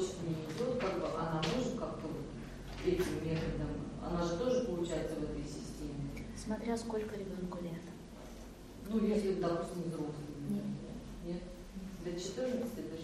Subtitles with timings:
[0.00, 2.08] дочь не идет, как бы она может как-то
[2.84, 3.68] этим методом,
[4.02, 6.26] она же тоже получается в этой системе.
[6.36, 7.82] Смотря сколько ребенку лет.
[8.88, 10.26] Ну, если, допустим, взрослый.
[10.48, 10.64] Нет.
[11.26, 11.42] Нет?
[12.04, 12.96] До 14, до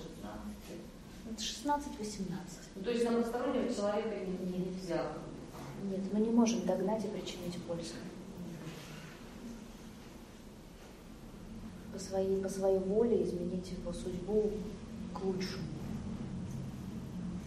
[1.32, 1.38] 16-18.
[1.38, 2.58] 16?
[2.76, 5.12] Ну, то есть на постороннего человека нельзя.
[5.84, 7.94] Нет, мы не можем догнать и причинить пользу.
[11.92, 14.50] По своей, по своей воле изменить его судьбу
[15.14, 15.76] к лучшему.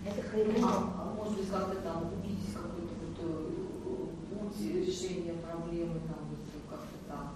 [0.10, 0.52] Это хайру.
[0.64, 6.36] А, может быть, как-то там увидеть какой-то вот, э, путь решения проблемы, там,
[6.68, 7.36] как-то там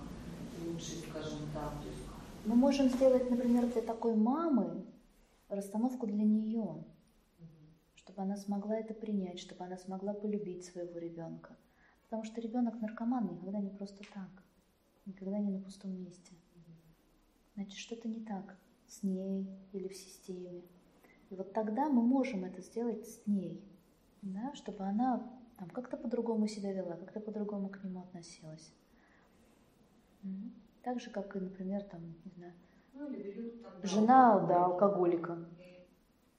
[0.65, 1.73] лучше, скажем так.
[2.45, 4.85] Мы можем сделать, например, для такой мамы
[5.49, 6.83] расстановку для нее,
[7.93, 11.55] чтобы она смогла это принять, чтобы она смогла полюбить своего ребенка.
[12.05, 14.43] Потому что ребенок наркоман никогда не просто так,
[15.05, 16.33] никогда не на пустом месте.
[17.53, 20.63] Значит, что-то не так с ней или в системе.
[21.33, 23.59] И вот тогда мы можем это сделать с ней,
[24.21, 28.71] да, чтобы она там как-то по-другому себя вела, как-то по-другому к нему относилась.
[30.83, 32.53] Так же, как и, например, там, не знаю,
[32.93, 35.43] ну, берут, там, жена, да, алкоголика.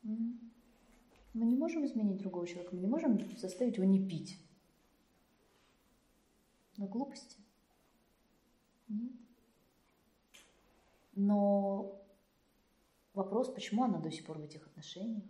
[0.04, 4.38] Мы не можем изменить другого человека, мы не можем заставить его не пить.
[6.76, 7.38] На глупости.
[8.86, 9.10] Нет.
[11.16, 12.03] Но
[13.14, 15.24] вопрос, почему она до сих пор в этих отношениях?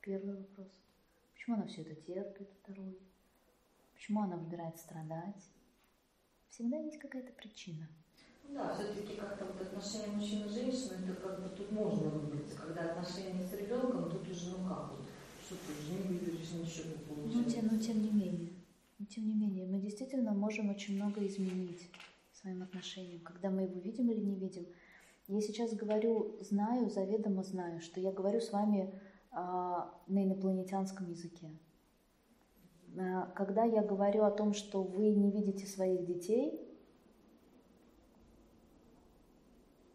[0.00, 0.70] Первый вопрос.
[1.32, 2.48] Почему она все это терпит?
[2.62, 2.98] Второй.
[3.94, 5.50] Почему она выбирает страдать?
[6.50, 7.88] Всегда есть какая-то причина.
[8.48, 12.54] Да, все-таки как-то вот отношения мужчины и женщины, это как бы тут можно выбрать.
[12.54, 15.04] Когда отношения с ребенком, тут уже ну как вот,
[15.44, 17.38] что ты уже не выберешь, ничего не получается.
[17.38, 18.52] Ну, тем, но тем не менее,
[18.98, 21.90] но тем не менее, мы действительно можем очень много изменить
[22.32, 24.66] своим отношениям, когда мы его видим или не видим.
[25.28, 28.94] Я сейчас говорю, знаю, заведомо знаю, что я говорю с вами
[29.32, 31.50] а, на инопланетянском языке.
[32.96, 36.62] А, когда я говорю о том, что вы не видите своих детей,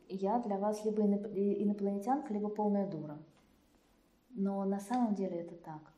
[0.09, 3.17] я для вас либо инопланетянка, либо полная дура.
[4.31, 5.93] Но на самом деле это так.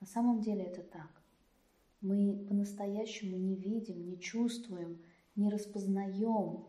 [0.00, 1.22] На самом деле это так.
[2.00, 5.00] Мы по-настоящему не видим, не чувствуем,
[5.36, 6.66] не распознаем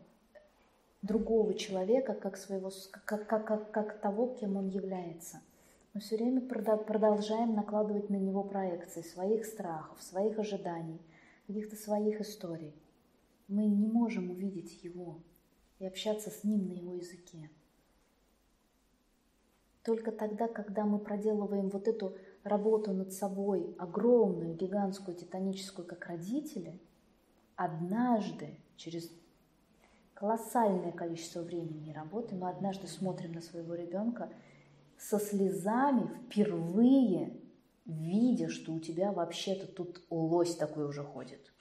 [1.01, 5.41] другого человека как, своего, как, как, как, как того, кем он является.
[5.93, 11.01] Мы все время продолжаем накладывать на него проекции своих страхов, своих ожиданий,
[11.47, 12.75] каких-то своих историй.
[13.47, 15.19] Мы не можем увидеть его
[15.79, 17.49] и общаться с ним на его языке.
[19.83, 26.79] Только тогда, когда мы проделываем вот эту работу над собой, огромную, гигантскую, титаническую, как родители,
[27.55, 29.09] однажды, через
[30.19, 34.29] колоссальное количество времени работы, мы однажды смотрим на своего ребенка
[34.97, 37.39] со слезами впервые,
[37.85, 41.51] видя, что у тебя вообще-то тут лось такой уже ходит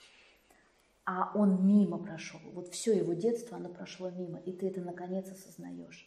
[1.07, 2.41] а он мимо прошел.
[2.53, 6.05] Вот все его детство, оно прошло мимо, и ты это наконец осознаешь.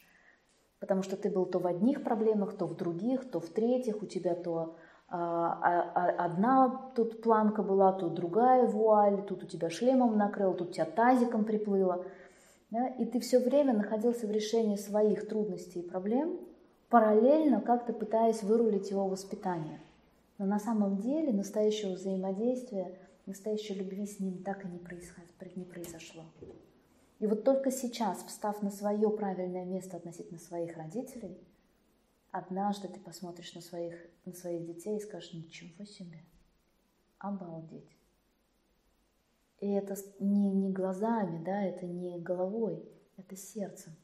[0.78, 4.06] Потому что ты был то в одних проблемах, то в других, то в третьих, у
[4.06, 4.76] тебя то
[5.08, 10.54] а, а, а, одна тут планка была, то другая вуаль, тут у тебя шлемом накрыл,
[10.54, 12.04] тут тебя тазиком приплыло.
[12.70, 12.88] Да?
[12.88, 16.38] И ты все время находился в решении своих трудностей и проблем,
[16.88, 19.80] параллельно как-то пытаясь вырулить его воспитание.
[20.38, 22.98] Но на самом деле настоящего взаимодействия–
[23.30, 24.80] настоящей любви с ним так и не,
[25.56, 26.24] не произошло.
[27.18, 31.38] И вот только сейчас, встав на свое правильное место относительно своих родителей,
[32.30, 33.94] однажды ты посмотришь на своих,
[34.24, 36.22] на своих детей и скажешь, ничего себе,
[37.18, 37.96] обалдеть.
[39.60, 42.82] И это не, не глазами, да, это не головой,
[43.16, 43.94] это сердцем.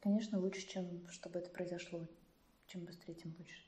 [0.00, 2.06] Конечно, лучше, чем чтобы это произошло.
[2.66, 3.60] Чем быстрее, тем лучше.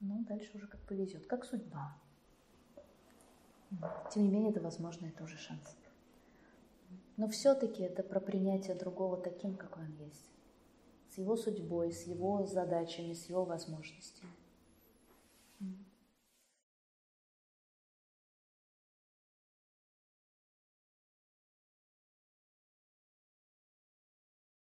[0.00, 1.96] Ну, дальше уже как повезет, как судьба.
[4.12, 5.76] Тем не менее, это возможно, это уже шанс.
[7.16, 10.28] Но все-таки это про принятие другого таким, какой он есть.
[11.10, 14.32] С его судьбой, с его задачами, с его возможностями.